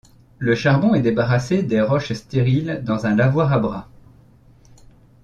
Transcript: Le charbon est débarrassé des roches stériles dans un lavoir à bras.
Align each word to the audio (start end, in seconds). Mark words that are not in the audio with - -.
Le 0.39 0.55
charbon 0.55 0.95
est 0.95 1.03
débarrassé 1.03 1.61
des 1.61 1.79
roches 1.79 2.13
stériles 2.13 2.81
dans 2.83 3.05
un 3.05 3.15
lavoir 3.15 3.53
à 3.53 3.59
bras. 3.59 3.87